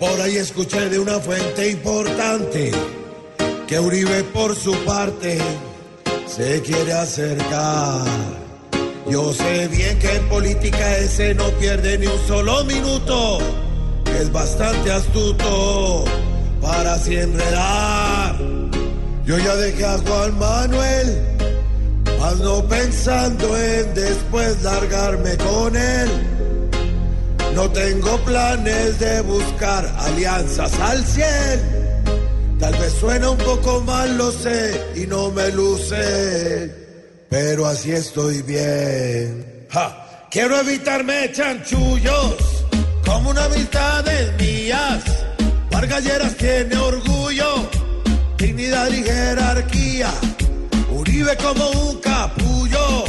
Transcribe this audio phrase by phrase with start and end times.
[0.00, 2.70] Por ahí escuché de una fuente importante
[3.68, 5.38] que Uribe por su parte
[6.26, 8.06] se quiere acercar.
[9.10, 13.40] Yo sé bien que en política ese no pierde ni un solo minuto,
[14.18, 16.04] es bastante astuto
[16.62, 18.38] para así enredar.
[19.26, 21.22] Yo ya dejé a Juan Manuel,
[22.18, 26.29] más no pensando en después largarme con él.
[27.60, 31.62] No tengo planes de buscar alianzas al cielo.
[32.58, 36.74] Tal vez suena un poco mal, lo sé, y no me luce.
[37.28, 39.66] Pero así estoy bien.
[40.30, 42.64] Quiero evitarme chanchullos,
[43.04, 45.04] como una amistades mías.
[45.70, 47.68] Vargalleras tiene orgullo,
[48.38, 50.10] dignidad y jerarquía.
[50.90, 53.04] Uribe como un capullo,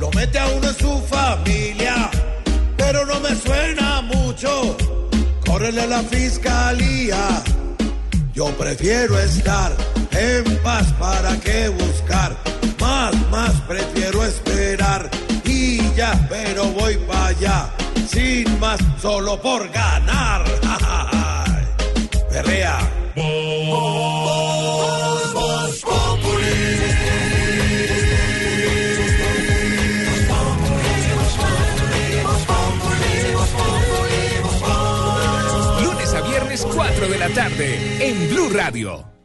[0.00, 1.79] lo mete a uno en su familia
[5.60, 7.42] Córrele a la fiscalía.
[8.32, 9.70] Yo prefiero estar
[10.10, 12.34] en paz para que buscar.
[12.80, 15.10] Más, más prefiero esperar.
[15.44, 17.70] Y ya, pero voy para allá.
[18.08, 20.44] Sin más, solo por ganar.
[22.30, 22.78] Perrea.
[23.16, 23.89] Lunes
[36.90, 39.19] 4 de la tarde en Blue Radio.